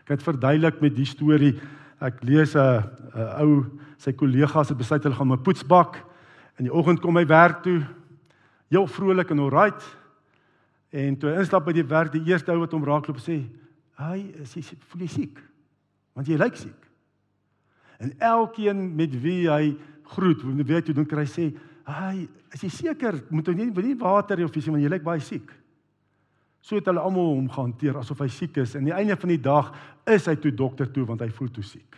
[0.05, 1.53] Ek het verduidelik met die storie.
[2.01, 2.81] Ek lees 'n
[3.13, 3.65] 'n ou
[3.97, 5.97] sy kollegas het besluit hulle gaan my poetsbak.
[6.57, 7.85] In die oggend kom hy werk toe.
[8.69, 9.83] Heel vrolik en alright.
[10.91, 13.45] En toe instap by die werk, die eerste ou wat hom raakloop sê,
[14.01, 15.41] "Hy is hy voel jy siek?
[16.17, 16.87] Want jy lyk siek."
[18.01, 19.77] En elkeen met wie hy
[20.15, 23.23] groet, weet jy, dan kry hy sê, "Hy, is jy seker?
[23.29, 25.51] Moet jy nie nie water of ietsie want jy lyk baie siek."
[26.61, 28.75] So het hulle almal hom gehanteer asof hy siek is.
[28.75, 29.73] En aan die einde van die dag
[30.05, 31.97] is hy toe dokter toe want hy voel toe siek.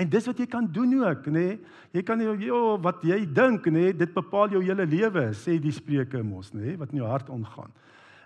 [0.00, 1.32] En dis wat jy kan doen ook, nê?
[1.32, 1.58] Nee?
[1.92, 3.96] Jy kan jy oh, wat jy dink, nê, nee?
[3.96, 6.78] dit bepaal jou hele lewe, sê die spreuke mos, nê, nee?
[6.80, 7.72] wat in jou hart ongaan.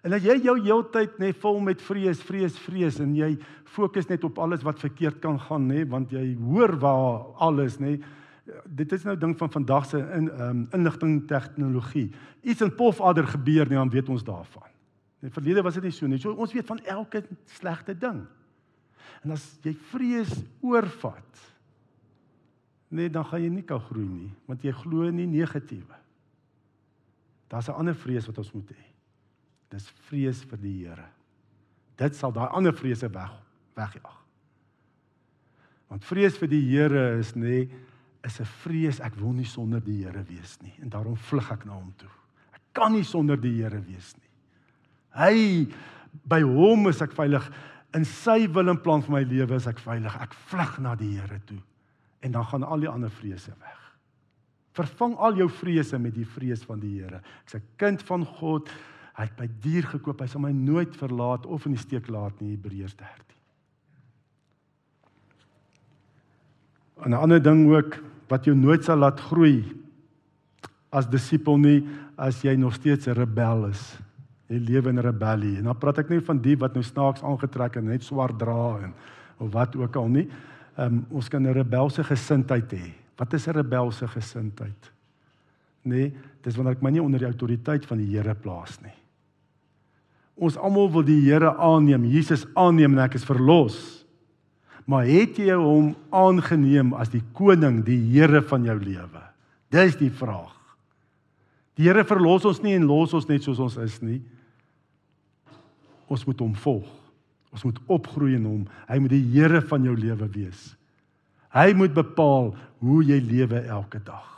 [0.05, 3.33] En as jy jou heeltyd net vol met vrees, vrees, vrees en jy
[3.77, 7.97] fokus net op alles wat verkeerd kan gaan, nê, want jy hoor waar alles, nê.
[8.67, 12.11] Dit is nou ding van vandag se in um, inligting tegnologie.
[12.47, 14.71] Iets in pofadder gebeur nie, dan weet ons daarvan.
[15.25, 16.21] In verlede was dit nie so nie.
[16.23, 17.25] So ons weet van elke
[17.57, 18.23] slegte ding.
[19.25, 20.31] En as jy vrees
[20.63, 21.45] oorvat,
[22.95, 25.99] nee, dan gaan jy nie kan groei nie, want jy glo nie negatiewe.
[27.51, 28.86] Daar's 'n ander vrees wat ons moet hê.
[29.73, 31.07] Dis vrees vir die Here.
[31.97, 33.33] Dit sal daai ander vrese weg
[33.77, 34.23] wegjaag.
[35.91, 37.67] Want vrees vir die Here is nê
[38.27, 41.65] is 'n vrees ek wil nie sonder die Here wees nie en daarom vlug ek
[41.67, 42.11] na hom toe.
[42.55, 44.31] Ek kan nie sonder die Here wees nie.
[45.15, 45.67] Hy
[46.25, 47.51] by hom is ek veilig
[47.95, 50.17] in sy wil en plan vir my lewe is ek veilig.
[50.21, 51.63] Ek vlug na die Here toe
[52.23, 53.83] en dan gaan al die ander vrese weg.
[54.77, 57.23] Vervang al jou vrese met die vrees van die Here.
[57.45, 58.69] Ek's 'n kind van God.
[59.17, 60.21] Hy het my dier gekoop.
[60.21, 62.57] Hy sal my nooit verlaat of in die steek laat nie.
[62.57, 63.25] Hebreërs 13.
[67.07, 67.99] 'n Ander ding ook
[68.29, 69.63] wat jou nooit sal laat groei
[70.91, 71.85] as disipel nie
[72.17, 73.99] as jy nog steeds 'n rebel is.
[74.49, 75.59] Jy lewe in rebellie.
[75.59, 78.79] En dan praat ek nie van die wat nou snaaks aangetrek en net swart dra
[78.83, 78.95] en
[79.39, 80.29] of wat ook al nie
[80.79, 82.93] um, ons kan 'n rebelse gesindheid hê.
[83.17, 84.93] Wat is 'n rebelse gesindheid?
[85.83, 89.06] Nee, dis wanneer ek my nie onder die autoriteit van die Here plaas nie.
[90.37, 93.79] Ons almal wil die Here aanneem, Jesus aanneem en ek is verlos.
[94.87, 99.23] Maar het jy hom aangeneem as die koning, die Here van jou lewe?
[99.73, 100.53] Dis die vraag.
[101.77, 104.21] Die Here verlos ons nie en los ons net soos ons is nie.
[106.13, 106.87] Ons moet hom volg.
[107.57, 108.63] Ons moet opgroei in hom.
[108.87, 110.71] Hy moet die Here van jou lewe wees.
[111.57, 112.53] Hy moet bepaal
[112.85, 114.29] hoe jy lewe elke dag.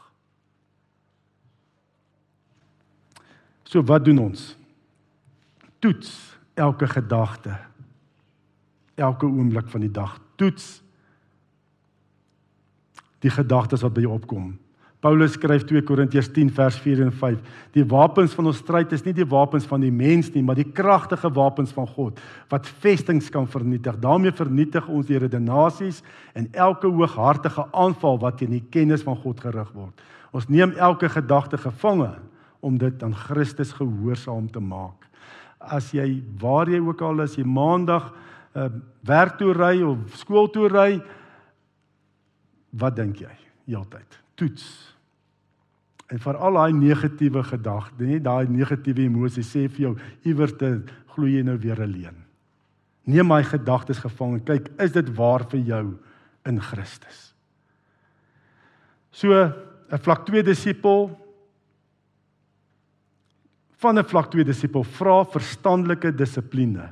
[3.68, 4.52] So wat doen ons?
[5.78, 7.56] Toets elke gedagte.
[8.94, 10.18] Elke oomblik van die dag.
[10.34, 10.78] Toets
[13.18, 14.52] die gedagtes wat by jou opkom.
[14.98, 17.58] Paulus skryf 2 Korintiërs 10 vers 4 en 5.
[17.76, 20.66] Die wapens van ons stryd is nie die wapens van die mens nie, maar die
[20.66, 22.18] kragtige wapens van God
[22.50, 23.98] wat vestings kan vernietig.
[24.02, 26.02] daarmee vernietig ons die redenasies
[26.34, 29.94] en elke hooghartige aanval wat teen die kennis van God gerig word.
[30.32, 32.18] Ons neem elke gedagte gevange
[32.60, 35.06] om dit aan Christus gehoorsaam te maak.
[35.58, 38.12] As jy waar jy ook al is, jy maandag
[38.54, 38.68] uh,
[39.06, 40.90] werk toe ry of skool toe ry,
[42.78, 43.34] wat dink jy?
[43.68, 44.66] Heeltyd toets.
[46.08, 49.94] En vir al daai negatiewe gedagte, nie daai negatiewe emosies sê vir jou
[50.30, 50.70] iewers te
[51.12, 52.16] glo jy nou weer alleen.
[53.08, 55.84] Neem my gedagtes gevang en kyk, is dit waar vir jou
[56.48, 57.32] in Christus?
[59.10, 61.10] So 'n vlak 2 disipel
[63.78, 66.90] van 'n vlak 2 disipel vra verstandelike dissipline.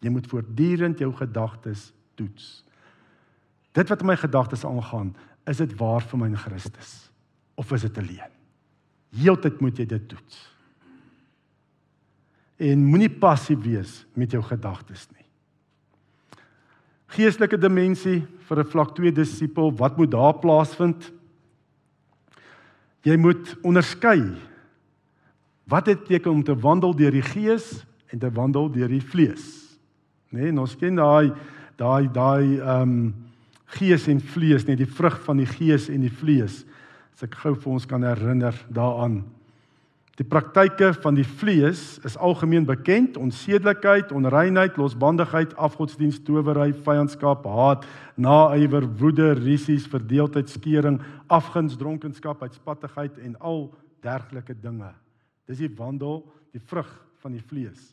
[0.00, 2.64] Jy moet voortdurend jou gedagtes toets.
[3.72, 5.14] Dit wat in my gedagtes aangaan,
[5.46, 7.10] is dit waar vir my in Christus
[7.54, 8.32] of is dit alleen?
[9.16, 10.48] Heeltyd moet jy dit toets.
[12.56, 15.24] En moenie passief wees met jou gedagtes nie.
[17.06, 21.12] Geestelike dimensie vir 'n vlak 2 disipel, wat moet daar plaasvind?
[23.02, 24.34] Jy moet onderskei
[25.66, 29.44] wat dit beteken om te wandel deur die gees en te wandel deur die vlees.
[30.30, 31.32] Nê, nee, ons ken daai
[31.76, 33.14] daai daai ehm um,
[33.76, 36.60] gees en vlees, net die vrug van die gees en die vlees.
[37.16, 39.24] As ek gou vir ons kan herinner daaraan.
[40.16, 47.84] Die praktyke van die vlees is algemeen bekend: onsedelikheid, onreinheid, losbandigheid, afgodsdienst, towery, vyandskap, haat,
[48.14, 53.66] naaiwer, woede, risies, verdeeldheid, skeuring, afguns, dronkenskap, uitspattigheid en al
[54.06, 54.94] dergelike dinge.
[55.46, 56.90] Dis die wandel, die vrug
[57.22, 57.92] van die vlees.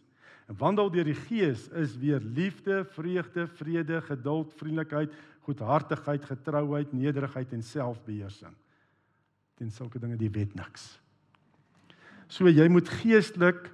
[0.50, 5.14] En wandel deur die gees is weer liefde, vreugde, vrede, geduld, vriendelikheid,
[5.46, 8.56] goedhartigheid, getrouheid, nederigheid en selfbeheersing.
[9.60, 10.98] Teen sulke dinge die wet niks.
[12.32, 13.70] So jy moet geestelik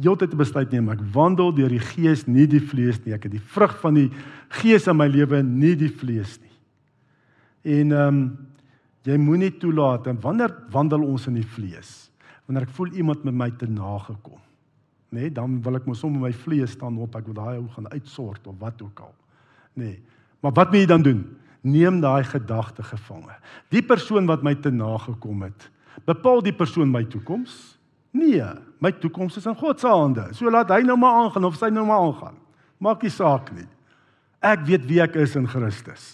[0.00, 3.32] heeltyd 'n besluit neem ek wandel deur die gees nie die vlees nie ek het
[3.32, 4.10] die vrug van die
[4.48, 6.56] gees in my lewe nie die vlees nie
[7.80, 8.51] en ehm um,
[9.08, 11.92] jy moenie toelaat en wanneer wandel ons in die vlees
[12.46, 14.40] wanneer ek voel iemand met my te nagekom
[15.12, 17.68] nê nee, dan wil ek mos sommer my vlees staan op ek wil daai ou
[17.74, 19.14] gaan uitsort of wat ook al
[19.74, 20.00] nê nee.
[20.42, 21.22] maar wat moet jy dan doen
[21.62, 23.36] neem daai gedagte gevange
[23.70, 25.68] die persoon wat my te nagekom het
[26.08, 27.78] bepaal die persoon my toekoms
[28.12, 28.44] Nee,
[28.78, 30.26] my toekoms is in God se hande.
[30.36, 32.36] So laat hy nou maar aangaan of sy nou maar aangaan.
[32.82, 33.64] Maak nie saak nie.
[34.44, 36.12] Ek weet wie ek is in Christus.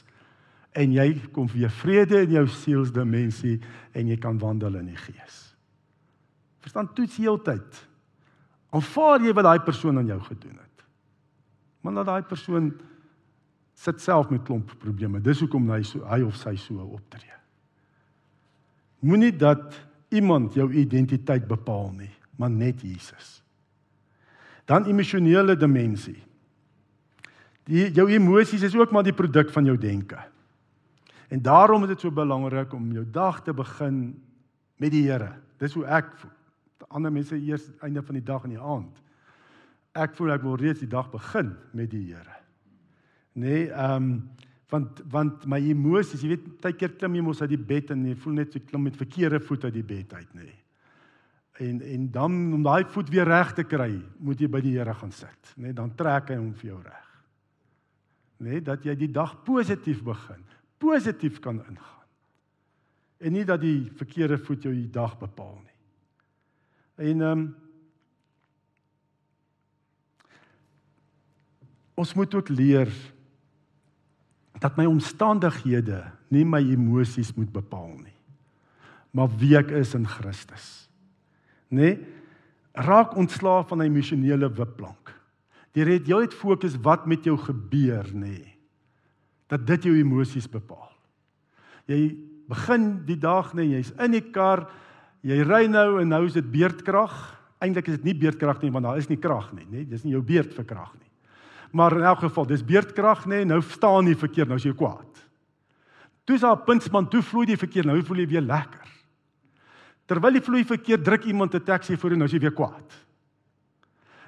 [0.79, 3.57] En jy kom weer vrede in jou sielsdimensie
[3.99, 5.41] en jy kan wandel in die Gees.
[6.63, 7.81] Verstaan toets heeltyd.
[8.75, 10.85] Aanvaar jy wat daai persoon aan jou gedoen het.
[11.83, 12.71] Maar dat daai persoon
[13.79, 15.23] sit self met klomp probleme.
[15.23, 17.35] Dis hoekom hy so hy of sy so optree.
[19.07, 19.77] Moenie dat
[20.11, 23.39] iemand jou identiteit bepaal nie, maar net Jesus.
[24.69, 26.19] Dan emosionele dimensie.
[27.69, 30.19] Die jou emosies is ook maar die produk van jou denke.
[31.29, 34.17] En daarom is dit so belangrik om jou dag te begin
[34.77, 35.35] met die Here.
[35.61, 36.35] Dis hoe ek voel.
[36.89, 39.03] Ander mense eers einde van die dag en die aand.
[39.99, 42.39] Ek voel ek wil reeds die dag begin met die Here.
[43.39, 44.13] Nee, ehm um,
[44.69, 48.03] want want my emosies, jy weet, baie keer klim jy mos uit die bed en
[48.05, 50.45] jy voel net so klim met verkeerde voet uit die bed uit, nê.
[50.45, 50.59] Nee.
[51.69, 54.95] En en dan om daai voet weer reg te kry, moet jy by die Here
[54.95, 57.09] gaan sit, nê, nee, dan trek hy hom vir jou reg.
[58.39, 60.45] Nê, nee, dat jy die dag positief begin,
[60.79, 62.07] positief kan ingaan.
[63.19, 65.79] En nie dat die verkeerde voet jou die dag bepaal nie.
[67.11, 67.49] En ehm um,
[71.99, 72.93] ons moet ook leer
[74.63, 76.03] dat my omstandighede
[76.35, 78.15] nie my emosies moet bepaal nie
[79.17, 80.69] maar wie ek is in Christus
[81.69, 81.97] nê nee?
[82.79, 85.15] raak ontslaaf van 'n emosionele wipplank
[85.75, 88.58] jy het jy het fokus wat met jou gebeur nê nee?
[89.49, 90.93] Dat dit jou emosies bepaal
[91.87, 92.17] jy
[92.49, 94.69] begin die dag nê nee, jy's in die kar
[95.23, 97.17] jy ry nou en nou is dit beerdkrag
[97.61, 99.91] eintlik is dit nie beerdkrag nie want daar is nie krag nie nê nee?
[99.91, 101.09] dis nie jou beerd vir krag nie
[101.71, 104.75] Maar in elk geval, dis beerdkrag nê, nee, nou staan nie verkeerd, nou is jy
[104.77, 105.25] kwaad.
[106.25, 108.95] Toe is daar puntspan, toe vloei die verkeer, nou voel jy weer lekker.
[110.09, 112.89] Terwyl jy vloei verkeer, druk iemand 'n taxi voor en nou is jy weer kwaad.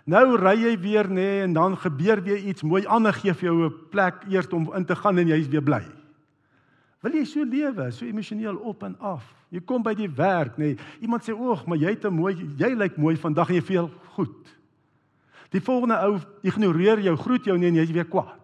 [0.05, 3.51] Nou ry jy weer nê nee, en dan gebeur weer iets mooi, ander gee vir
[3.51, 5.83] jou 'n plek eers om in te gaan en jy is weer bly.
[7.03, 9.25] Wil jy so lewe, so emosioneel op en af?
[9.51, 12.35] Jy kom by die werk nê, nee, iemand sê oog, maar jy het 'n mooi,
[12.57, 14.57] jy lyk mooi vandag en jy voel goed.
[15.51, 18.39] Die volgende ou ignoreer jou, groet jou nie en jy's weer kwaad.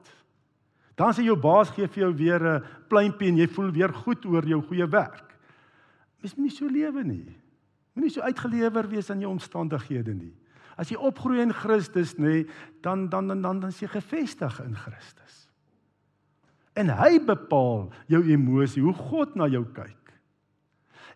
[0.96, 4.24] Dan sê jou baas gee vir jou weer 'n pluimpie en jy voel weer goed
[4.24, 5.36] oor jou goeie werk.
[6.22, 7.36] Mens moet nie so lewe nie.
[7.94, 10.32] Moenie so uitgelewer wees aan jou omstandighede nie.
[10.76, 12.44] As jy opgroei in Christus nê,
[12.84, 15.44] dan dan dan dan dan is jy gefestig in Christus.
[16.76, 20.12] En hy bepaal jou emosie, hoe God na jou kyk.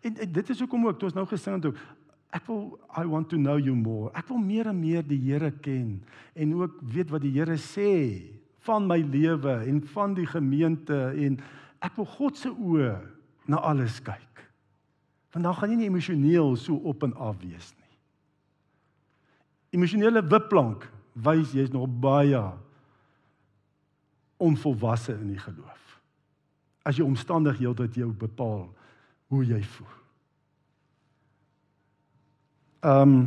[0.00, 1.82] En, en dit is hoekom ook toe ons nou gesing het,
[2.30, 4.12] Ek wil I want to know you more.
[4.14, 5.98] Ek wil meer en meer die Here ken
[6.38, 7.90] en ook weet wat die Here sê
[8.66, 11.40] van my lewe en van die gemeente en
[11.82, 12.94] ek wil God se oë
[13.50, 14.44] na alles kyk.
[15.34, 17.79] Want dan gaan jy nie emosioneel so op en af wees nie.
[19.70, 22.40] Emosionele wipplank wys jy's nog baie
[24.40, 26.00] onvolwasse in die geloof.
[26.82, 28.66] As jy omstandighede jou bepaal
[29.30, 29.94] hoe jy voel.
[32.80, 33.22] Ehm um,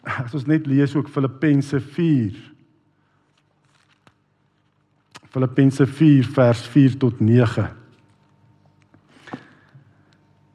[0.00, 2.36] as ons net lees ook Filippense 4.
[5.28, 7.66] Filippense 4 vers 4 tot 9.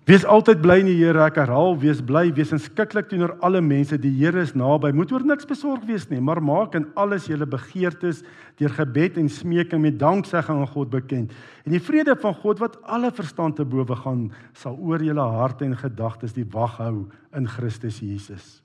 [0.06, 1.24] Wees altyd bly in die Here.
[1.26, 3.98] Ek herhaal, wees bly, wees inskikkelik teenoor alle mense.
[3.98, 4.91] Die Here is naby.
[4.94, 8.20] Moet oor niks besorg wees nie, maar maak in alles julle begeertes
[8.62, 11.34] deur gebed en smeking met danksegging aan God bekend.
[11.65, 15.65] En die vrede van God wat alle verstand te bowe gaan, sal oor julle harte
[15.65, 18.64] en gedagtes die wag hou in Christus Jesus.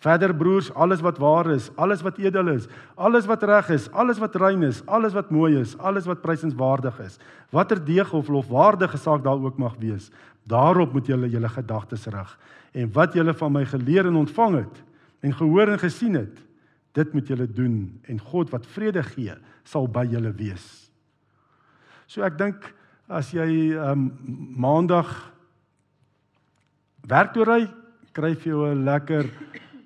[0.00, 4.18] Verder broers, alles wat waar is, alles wat edel is, alles wat reg is, alles
[4.18, 7.18] wat rein is, alles wat mooi is, alles wat prysenswaardig is,
[7.52, 10.08] watter deeg of lofwaardige saak daar ook mag wees,
[10.48, 12.32] daarop moet julle julle gedagtes rig.
[12.72, 14.80] En wat julle van my geleer en ontvang het
[15.20, 16.40] en gehoor en gesien het,
[16.96, 17.76] dit moet julle doen
[18.08, 19.36] en God wat vrede gee,
[19.68, 20.64] sal by julle wees.
[22.08, 22.64] So ek dink
[23.10, 24.08] as jy um,
[24.56, 25.12] maandag
[27.04, 27.66] werk toe ry,
[28.16, 29.28] kry jy 'n lekker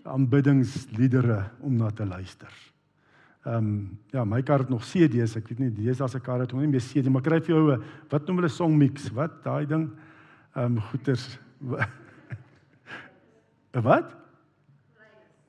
[0.05, 2.53] aanbiddingsliedere om na te luister.
[3.45, 6.41] Ehm um, ja, my kar het nog CD's, ek weet nie, dis as 'n kar
[6.41, 9.11] het hom nie meer CD, maar kry vir jou 'n wat noem hulle song mix,
[9.13, 9.91] wat daai ding
[10.57, 11.39] ehm um, goeters
[13.89, 14.25] wat?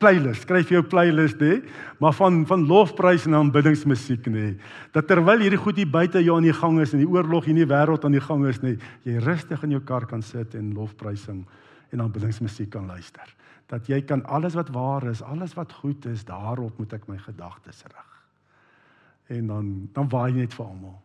[0.05, 1.61] playlist, skryf jou playlist nê,
[2.03, 4.53] maar van van lofprys en aanbiddingsmusiek nê.
[4.93, 7.55] Dat terwyl hierdie goed hier buite jou aan die gang is en die oorlog hier
[7.55, 8.75] in die wêreld aan die gang is nê,
[9.07, 11.45] jy rustig in jou kar kan sit en lofprysing
[11.93, 13.25] en aanbiddingsmusiek kan luister.
[13.71, 17.17] Dat jy kan alles wat waar is, alles wat goed is, daarop moet ek my
[17.17, 18.11] gedagtes rig.
[19.27, 21.01] En dan dan waai net vir almal.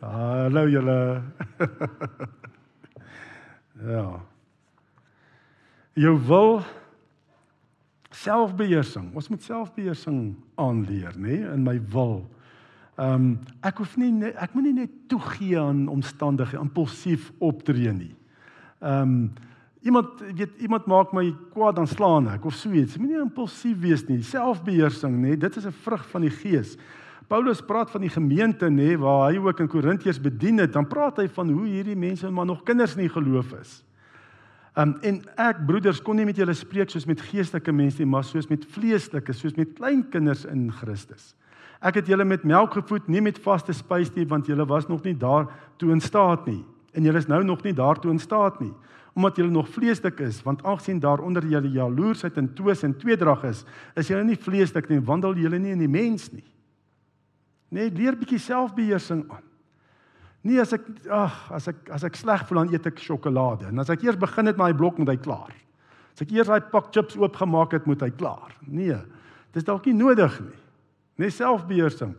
[0.00, 1.22] Hallo julle.
[3.94, 4.08] ja.
[5.98, 6.60] Jou wil
[8.10, 9.14] selfbeheersing.
[9.14, 12.22] Ons moet selfbeheersing aanleer, nê, nee, in my wil.
[12.98, 13.26] Ehm um,
[13.62, 18.14] ek hoef nie ek moenie net toegee aan omstandighede, impulsief optree nie.
[18.82, 19.20] Ehm um,
[19.82, 22.98] iemand weet iemand maak my kwaad dan slaan ek of so iets.
[22.98, 24.22] Moenie impulsief wees nie.
[24.22, 26.76] Selfbeheersing, nê, dit is 'n vrug van die Gees.
[27.28, 31.18] Paulus praat van die gemeente nê waar hy ook in Korintiërs bedien het, dan praat
[31.18, 33.84] hy van hoe hierdie mense maar nog kinders nie geloof is.
[34.78, 38.24] Um, en ek broeders kon nie met julle spreek soos met geestelike mense nie, maar
[38.24, 41.34] soos met vleeslike, soos met klein kinders in Christus.
[41.82, 45.02] Ek het julle met melk gevoed, nie met vaste spys nie, want julle was nog
[45.04, 46.62] nie daar toe in staat nie.
[46.94, 48.72] En julle is nou nog nie daartoe in staat nie,
[49.18, 53.64] omdat julle nog vleeslik is, want aangesien daaronder julle jaloersheid en twis en tweedrag is,
[53.98, 56.46] is julle nie vleeslik nie, wandel julle nie in die mens nie.
[57.74, 59.44] Nee, leer bietjie selfbeheersing aan.
[60.46, 63.66] Nee, as ek ag, as ek as ek sleg voel dan eet ek sjokolade.
[63.72, 65.52] En as ek eers begin het met daai blok moet hy klaar.
[66.14, 68.54] As ek eers daai pak chips oopgemaak het, moet hy klaar.
[68.64, 68.96] Nee.
[69.52, 70.58] Dis dalk nie nodig nie.
[71.18, 72.14] Nee, selfbeheersing.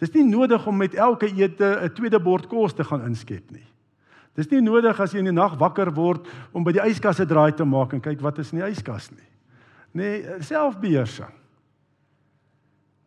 [0.00, 3.66] Dis nie nodig om met elke ete 'n tweede bord kos te gaan inskep nie.
[4.38, 7.26] Dis nie nodig as jy in die nag wakker word om by die yskas 'n
[7.26, 9.26] draai te maak en kyk wat is in die yskas nie.
[9.92, 11.34] Nee, selfbeheersing.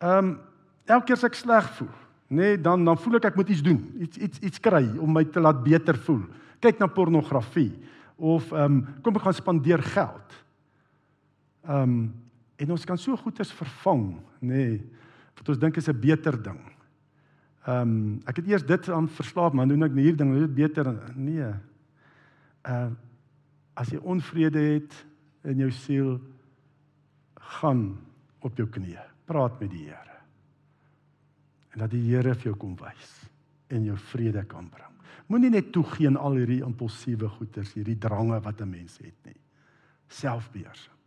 [0.02, 0.40] Ehm um,
[0.84, 1.94] elke keer as ek sleg voel,
[2.28, 5.12] nê, nee, dan dan voel ek ek moet iets doen, iets iets iets kry om
[5.12, 6.26] my te laat beter voel.
[6.60, 7.72] Kyk na pornografie
[8.18, 10.36] of ehm um, kom ek gaan spandeer geld.
[11.64, 12.12] Ehm um,
[12.58, 14.82] en ons kan so goeders vervang, nê, nee,
[15.34, 16.60] wat ons dink is 'n beter ding.
[17.66, 20.92] Ehm um, ek het eers dit aan verslaap, maar doen ek hierdie ding, dit beter
[21.14, 21.48] nee.
[22.62, 22.92] Ehm uh,
[23.74, 24.94] as jy onvrede het
[25.48, 26.20] in jou siel,
[27.40, 27.96] gaan
[28.44, 30.12] op jou knieë, praat met die Here
[31.72, 33.12] en dat die Here vir jou kom wys
[33.72, 34.88] en jou vrede kan bring.
[35.32, 39.38] Moenie net toegee aan al hierdie impulsiewe goeters, hierdie drange wat 'n mens het nie.
[40.08, 40.98] Selfbeheersing.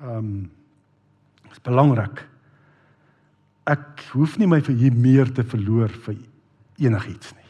[0.00, 0.50] Ehm um,
[1.50, 2.28] is belangrik.
[3.68, 6.16] Ek hoef nie my vir hier meer te verloor vir
[6.80, 7.48] enigiets nie.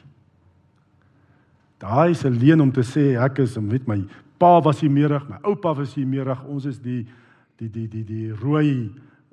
[1.78, 4.04] Daai is 'n leuen om te sê ek is met my
[4.38, 7.06] pa was hier meerig, my oupa was hier meerig, ons is die
[7.58, 8.90] die die die die rooi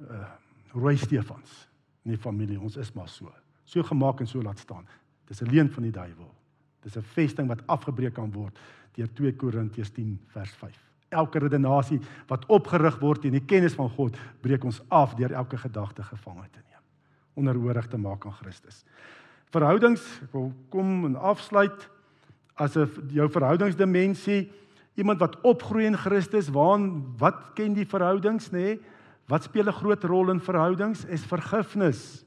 [0.09, 0.29] uh,
[0.73, 1.67] rooi Stefans
[2.05, 2.59] in die familie.
[2.59, 3.31] Ons is maar so.
[3.65, 4.85] So gemaak en so laat staan.
[5.27, 6.33] Dis 'n leuen van die duiwel.
[6.83, 8.57] Dis 'n vesting wat afgebreek kan word
[8.93, 10.79] deur 2 Korintiërs 10 vers 5.
[11.09, 15.57] Elke redenasie wat opgerig word in die kennis van God, breek ons af deur elke
[15.57, 16.74] gedagte gevange te neem.
[17.35, 18.83] Onderhoorig te maak aan Christus.
[19.51, 21.89] Verhoudings, ek wil kom en afsluit
[22.55, 24.51] as 'n jou verhoudingsdimensie,
[24.95, 28.59] iemand wat opgroei in Christus, waan wat ken die verhoudings nê?
[28.59, 28.79] Nee?
[29.27, 31.05] Wat speel 'n groot rol in verhoudings?
[31.05, 32.23] Is vergifnis.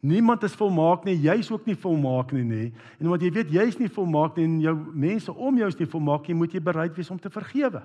[0.00, 2.72] Niemand is volmaak nie, jy's ook nie volmaak nie, nê.
[2.98, 5.86] En omdat jy weet jy's nie volmaak nie en jou mense om jou is nie
[5.86, 7.82] volmaak nie, moet jy bereid wees om te vergewe.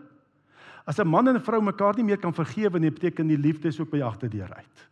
[0.87, 3.67] As 'n man en 'n vrou mekaar nie meer kan vergewe nie, beteken die liefde
[3.67, 4.89] is ook by agterdeur uit.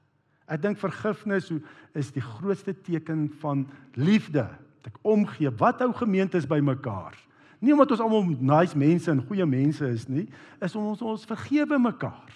[0.47, 1.51] Ek dink vergifnis
[1.95, 4.47] is die grootste teken van liefde.
[4.84, 5.51] Dat ek omgee.
[5.60, 7.15] Wat hou gemeentes by mekaar?
[7.63, 10.25] Nie omdat ons almal nice mense en goeie mense is nie,
[10.60, 12.34] is om ons ons vergewe mekaar.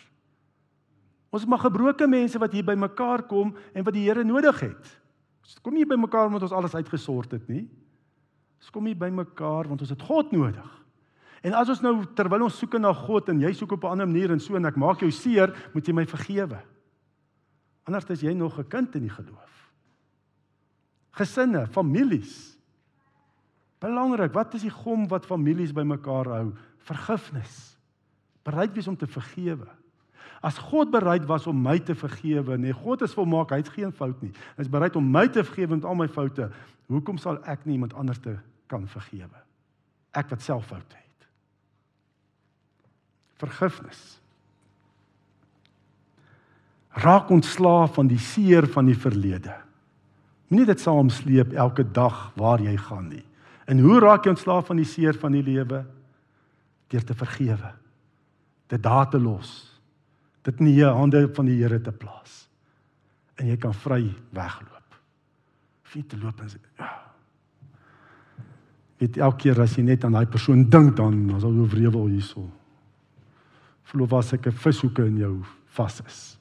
[1.36, 4.94] Ons maar gebroke mense wat hier by mekaar kom en wat die Here nodig het.
[5.44, 7.66] Ons kom nie by mekaar omdat ons alles uitgesort het nie.
[8.62, 10.72] Ons kom hier by mekaar want ons het God nodig.
[11.44, 14.08] En as ons nou terwyl ons soek na God en jy soek op 'n ander
[14.08, 16.64] manier en so en ek maak jou seer, moet jy my vergewe.
[17.88, 19.72] Anders is jy nog 'n kind in die geloof.
[21.12, 22.58] Gesinne, families.
[23.80, 26.54] Belangrik, wat is die gom wat families bymekaar hou?
[26.78, 27.78] Vergifnis.
[28.44, 29.68] Bereid wees om te vergewe.
[30.42, 33.92] As God bereid was om my te vergewe, nee, God is volmaak, hy het geen
[33.92, 34.32] fout nie.
[34.56, 36.52] Hy is bereid om my te vergewe met al my foute.
[36.88, 39.44] Hoekom sal ek nie iemand anders te kan vergewe?
[40.12, 41.28] Ek wat self foute het.
[43.42, 44.20] Vergifnis.
[46.98, 49.54] Raak ontslaaf van die seer van die verlede.
[50.48, 53.24] Moenie dit saamsleep elke dag waar jy gaan nie.
[53.68, 55.84] En hoe raak jy ontslaaf van die seer van die lewe?
[56.88, 57.74] Deur te vergewe.
[58.72, 59.78] Dit daar te los
[60.48, 62.46] dit in die hande van die Here te plaas.
[63.38, 64.96] En jy kan vry wegloop.
[65.92, 66.94] Wie te loop en ja.
[68.98, 72.08] Weet elke keer as jy net aan daai persoon dink dan dan sal jy wrevel
[72.10, 72.48] hierso.
[73.92, 75.44] Verlof as ek 'n vishoeke in jou
[75.76, 76.37] vas is.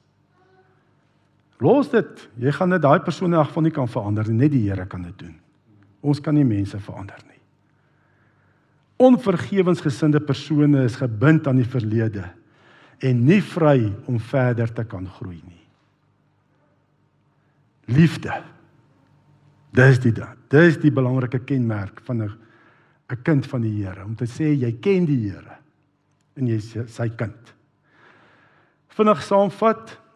[1.63, 2.27] Los dit.
[2.37, 4.37] Jy gaan net daai persoon in elk geval nie kan verander nie.
[4.43, 5.35] Net die Here kan dit doen.
[6.05, 7.41] Ons kan nie mense verander nie.
[9.07, 12.25] Onvergewensgesinde persone is gebind aan die verlede
[13.05, 15.65] en nie vry om verder te kan groei nie.
[17.93, 18.33] Liefde.
[19.77, 20.13] Dis die
[20.49, 22.31] dis die belangrike kenmerk van 'n
[23.09, 25.57] 'n kind van die Here om te sê jy ken die Here
[26.35, 27.53] en jy is sy kind.
[28.89, 30.06] Vinnig saamvat.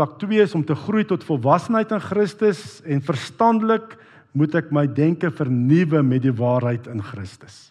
[0.00, 3.98] Vlak 2 is om te groei tot volwassenheid in Christus en verstandelik
[4.32, 7.66] moet ek my denke vernuwe met die waarheid in Christus.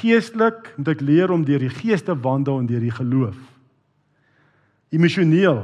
[0.00, 3.38] Geestelik moet ek leer om deur die Gees te wandel en deur die geloof.
[4.90, 5.60] Emosioneel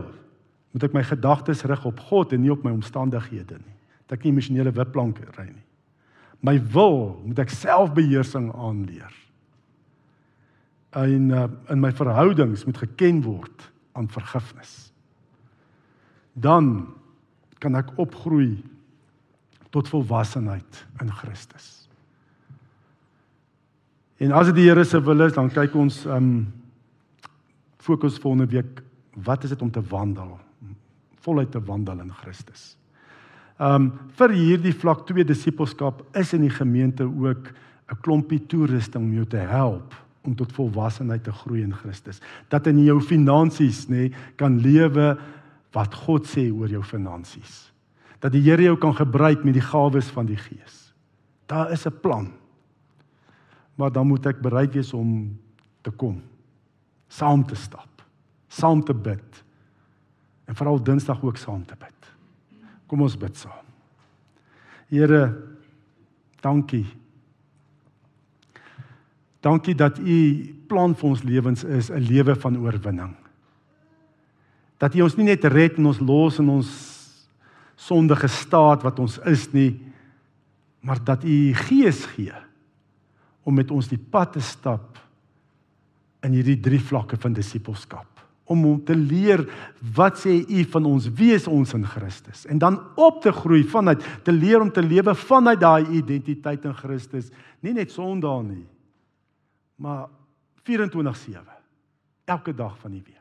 [0.70, 3.78] moet ek my gedagtes rig op God en nie op my omstandighede nie.
[4.06, 5.66] Dat ek nie emosionele wipplank ry nie.
[6.46, 9.10] My wil moet ek selfbeheersing aanleer.
[10.94, 13.66] En uh, in my verhoudings moet geken word
[13.98, 14.87] aan vergifnis.
[16.40, 16.86] Dan
[17.58, 18.56] kan ek opgroei
[19.74, 21.88] tot volwassenheid in Christus.
[24.18, 26.48] En as dit die Here se wil is, dan kyk ons um
[27.88, 28.82] fokus volgende week
[29.24, 30.34] wat is dit om te wandel?
[31.24, 32.74] Voluit te wandel in Christus.
[33.58, 37.50] Um vir hierdie vlak 2 disippelskap is in die gemeente ook
[37.88, 42.20] 'n klompie toerusting om jou te help om tot volwassenheid te groei in Christus.
[42.48, 45.16] Dat in jou finansies nê kan lewe
[45.72, 47.72] wat God sê oor jou finansies.
[48.20, 50.92] Dat die Here jou kan gebruik met die gawes van die Gees.
[51.46, 52.32] Daar is 'n plan
[53.78, 55.30] maar dan moet ek bereid wees om
[55.86, 56.18] te kom.
[57.08, 58.02] Saam te stap,
[58.50, 59.42] saam te bid.
[60.50, 62.08] En veral Dinsdag ook saam te bid.
[62.90, 63.62] Kom ons bid saam.
[64.90, 65.22] Here,
[66.42, 66.86] dankie.
[69.44, 70.18] Dankie dat u
[70.66, 73.14] plan vir ons lewens is 'n lewe van oorwinning.
[74.78, 76.68] Dat u ons nie net red en ons los in ons
[77.78, 79.72] sondige staat wat ons is nie,
[80.82, 82.34] maar dat u gees gee
[83.46, 84.98] om met ons die pad te stap
[86.26, 88.06] in hierdie drie vlakke van disippelskap.
[88.48, 89.44] Om om te leer
[89.94, 92.46] wat sê u van ons wie is ons in Christus?
[92.48, 96.74] En dan op te groei vanuit te leer om te lewe vanuit daai identiteit in
[96.74, 97.30] Christus.
[97.60, 98.66] Nie net Sondag nie
[99.78, 100.08] maar
[100.62, 101.40] 24/7
[102.24, 103.17] elke dag van die week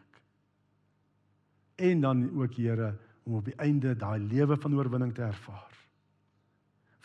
[1.78, 5.78] en dan ook Here om op die einde daai lewe van oorwinning te ervaar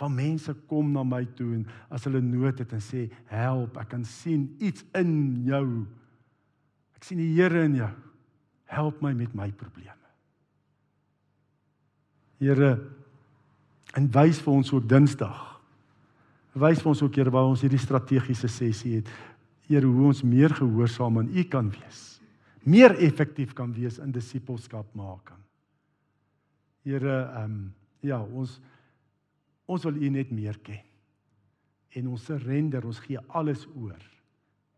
[0.03, 3.93] van mense kom na my toe en as hulle nood het en sê help, ek
[3.93, 5.13] kan sien iets in
[5.47, 5.67] jou.
[6.99, 7.91] Ek sien die Here in jou.
[8.73, 9.99] Help my met my probleme.
[12.43, 12.73] Here,
[13.95, 15.43] en wys vir ons ook Dinsdag.
[16.59, 19.13] Wys vir ons ook Here waar ons hierdie strategiese sessie het.
[19.69, 22.12] Here, hoe ons meer gehoorsaam aan U kan wees.
[22.65, 25.33] Meer effektief kan wees in disippelskap maak.
[26.83, 28.61] Here, ehm um, ja, ons
[29.73, 30.83] Ons wil U net meer ken.
[31.99, 34.01] En ons surrender, ons gee alles oor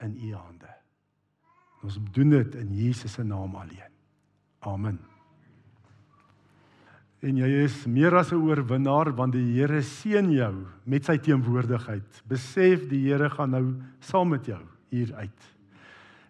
[0.04, 0.70] in U hande.
[1.84, 3.92] Ons doen dit in Jesus se naam alleen.
[4.64, 4.98] Amen.
[7.24, 12.22] En jy is meer as 'n oorwinnaar want die Here seën jou met sy teenwoordigheid.
[12.28, 14.60] Besef die Here gaan nou saam met jou
[14.90, 15.53] hier uit.